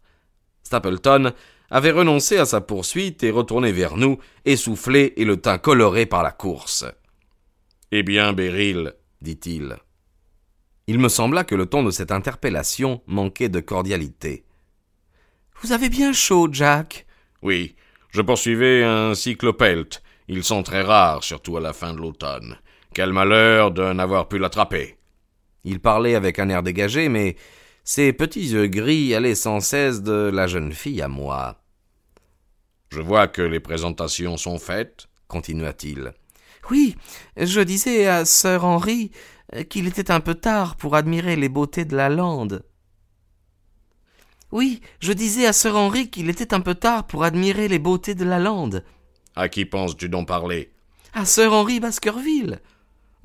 Stapleton 0.61 1.33
avait 1.69 1.91
renoncé 1.91 2.37
à 2.37 2.45
sa 2.45 2.61
poursuite 2.61 3.23
et 3.23 3.31
retourné 3.31 3.71
vers 3.71 3.97
nous, 3.97 4.17
essoufflé 4.45 5.13
et 5.17 5.25
le 5.25 5.37
teint 5.37 5.57
coloré 5.57 6.05
par 6.05 6.23
la 6.23 6.31
course. 6.31 6.85
Eh 7.91 8.03
bien, 8.03 8.33
Beryl, 8.33 8.93
dit-il. 9.21 9.77
Il 10.87 10.99
me 10.99 11.09
sembla 11.09 11.43
que 11.43 11.55
le 11.55 11.65
ton 11.65 11.83
de 11.83 11.91
cette 11.91 12.11
interpellation 12.11 13.01
manquait 13.07 13.49
de 13.49 13.59
cordialité. 13.59 14.45
Vous 15.61 15.71
avez 15.71 15.89
bien 15.89 16.13
chaud, 16.13 16.47
Jack. 16.51 17.07
Oui, 17.41 17.75
je 18.11 18.21
poursuivais 18.21 18.83
un 18.83 19.15
cyclopelt. 19.15 20.03
Ils 20.27 20.43
sont 20.43 20.63
très 20.63 20.81
rares, 20.81 21.23
surtout 21.23 21.57
à 21.57 21.61
la 21.61 21.73
fin 21.73 21.93
de 21.93 21.99
l'automne. 21.99 22.57
Quel 22.93 23.13
malheur 23.13 23.71
de 23.71 23.93
n'avoir 23.93 24.27
pu 24.27 24.37
l'attraper. 24.37 24.97
Il 25.63 25.79
parlait 25.79 26.15
avec 26.15 26.39
un 26.39 26.49
air 26.49 26.63
dégagé, 26.63 27.09
mais 27.09 27.35
ses 27.85 28.13
petits 28.13 28.47
yeux 28.47 28.65
gris 28.65 29.13
allaient 29.13 29.35
sans 29.35 29.59
cesse 29.59 30.01
de 30.01 30.31
la 30.33 30.47
jeune 30.47 30.73
fille 30.73 31.03
à 31.03 31.07
moi. 31.07 31.61
Je 32.89 32.99
vois 32.99 33.27
que 33.27 33.43
les 33.43 33.59
présentations 33.59 34.37
sont 34.37 34.57
faites, 34.57 35.05
continua-t-il. 35.27 36.13
Oui, 36.71 36.95
je 37.37 37.61
disais 37.61 38.07
à 38.07 38.25
sir 38.25 38.65
Henry 38.65 39.11
qu'il 39.69 39.85
était 39.85 40.09
un 40.09 40.19
peu 40.19 40.33
tard 40.33 40.75
pour 40.77 40.95
admirer 40.95 41.35
les 41.35 41.47
beautés 41.47 41.85
de 41.85 41.95
la 41.95 42.09
lande. 42.09 42.65
Oui, 44.51 44.81
je 44.99 45.13
disais 45.13 45.45
à 45.45 45.53
sir 45.53 45.75
Henry 45.75 46.09
qu'il 46.09 46.29
était 46.29 46.55
un 46.55 46.61
peu 46.61 46.73
tard 46.73 47.05
pour 47.05 47.23
admirer 47.23 47.67
les 47.67 47.79
beautés 47.79 48.15
de 48.15 48.25
la 48.25 48.39
lande. 48.39 48.83
À 49.35 49.47
qui 49.47 49.65
penses-tu 49.65 50.09
donc 50.09 50.27
parler? 50.27 50.71
À 51.13 51.23
sir 51.23 51.53
Henry 51.53 51.79
Baskerville. 51.79 52.61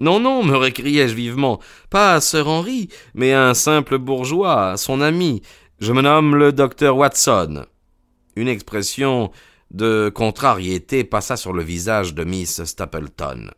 Non, 0.00 0.18
non, 0.18 0.42
me 0.42 0.56
récriai-je 0.56 1.14
vivement, 1.14 1.60
pas 1.90 2.14
à 2.14 2.20
Sir 2.22 2.48
Henry, 2.48 2.88
mais 3.12 3.34
à 3.34 3.48
un 3.48 3.54
simple 3.54 3.98
bourgeois, 3.98 4.78
son 4.78 5.02
ami. 5.02 5.42
Je 5.78 5.92
me 5.92 6.00
nomme 6.00 6.36
le 6.36 6.52
docteur 6.52 6.96
Watson. 6.96 7.66
Une 8.34 8.48
expression 8.48 9.30
de 9.70 10.10
contrariété 10.12 11.04
passa 11.04 11.36
sur 11.36 11.52
le 11.52 11.62
visage 11.62 12.14
de 12.14 12.24
Miss 12.24 12.64
Stapleton. 12.64 13.50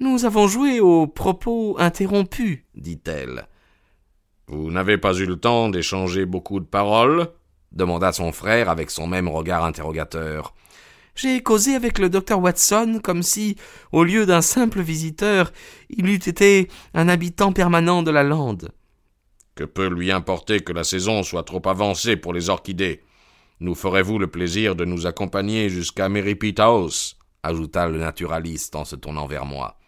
Nous 0.00 0.26
avons 0.26 0.48
joué 0.48 0.80
aux 0.80 1.06
propos 1.06 1.76
interrompus, 1.78 2.64
dit-elle. 2.74 3.46
Vous 4.48 4.70
n'avez 4.70 4.98
pas 4.98 5.14
eu 5.14 5.24
le 5.24 5.36
temps 5.36 5.70
d'échanger 5.70 6.26
beaucoup 6.26 6.60
de 6.60 6.66
paroles? 6.66 7.28
demanda 7.72 8.12
son 8.12 8.32
frère 8.32 8.68
avec 8.68 8.90
son 8.90 9.06
même 9.06 9.28
regard 9.28 9.64
interrogateur. 9.64 10.54
J'ai 11.14 11.42
causé 11.42 11.74
avec 11.74 11.98
le 11.98 12.08
docteur 12.08 12.40
Watson 12.40 13.00
comme 13.02 13.22
si, 13.22 13.56
au 13.92 14.02
lieu 14.02 14.24
d'un 14.24 14.40
simple 14.40 14.80
visiteur, 14.80 15.52
il 15.90 16.08
eût 16.08 16.14
été 16.14 16.68
un 16.94 17.08
habitant 17.08 17.52
permanent 17.52 18.02
de 18.02 18.10
la 18.10 18.22
lande. 18.22 18.70
Que 19.54 19.64
peut 19.64 19.88
lui 19.88 20.10
importer 20.10 20.60
que 20.60 20.72
la 20.72 20.84
saison 20.84 21.22
soit 21.22 21.44
trop 21.44 21.62
avancée 21.66 22.16
pour 22.16 22.32
les 22.32 22.48
orchidées? 22.48 23.02
Nous 23.60 23.74
ferez-vous 23.74 24.18
le 24.18 24.26
plaisir 24.26 24.74
de 24.74 24.84
nous 24.84 25.06
accompagner 25.06 25.68
jusqu'à 25.68 26.08
Merripit 26.08 26.54
House 26.58 27.16
ajouta 27.42 27.86
le 27.88 27.98
naturaliste 27.98 28.74
en 28.74 28.84
se 28.84 28.96
tournant 28.96 29.26
vers 29.26 29.44
moi. 29.44 29.78